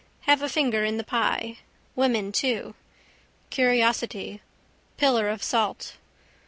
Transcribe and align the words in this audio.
Have 0.21 0.41
a 0.41 0.49
finger 0.49 0.83
in 0.83 0.97
the 0.97 1.03
pie. 1.03 1.59
Women 1.95 2.31
too. 2.31 2.73
Curiosity. 3.51 4.41
Pillar 4.97 5.29
of 5.29 5.43
salt. 5.43 5.97